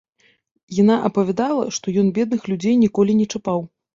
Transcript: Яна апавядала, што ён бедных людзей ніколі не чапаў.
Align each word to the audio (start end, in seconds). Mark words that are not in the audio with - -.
Яна 0.77 0.95
апавядала, 1.09 1.67
што 1.77 1.93
ён 2.03 2.09
бедных 2.17 2.41
людзей 2.53 2.75
ніколі 2.87 3.19
не 3.21 3.27
чапаў. 3.37 3.59